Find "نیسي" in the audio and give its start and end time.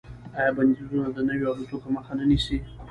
2.29-2.57